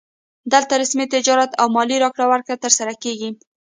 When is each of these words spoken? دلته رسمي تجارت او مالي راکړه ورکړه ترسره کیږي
دلته 0.51 0.73
رسمي 0.81 1.05
تجارت 1.15 1.51
او 1.61 1.67
مالي 1.75 1.97
راکړه 2.03 2.25
ورکړه 2.29 2.55
ترسره 2.63 2.93
کیږي 3.03 3.29